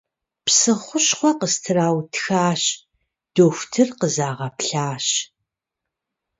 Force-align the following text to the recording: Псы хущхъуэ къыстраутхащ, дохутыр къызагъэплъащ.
Псы 0.45 0.73
хущхъуэ 0.81 1.31
къыстраутхащ, 1.39 2.61
дохутыр 3.33 3.89
къызагъэплъащ. 3.99 5.07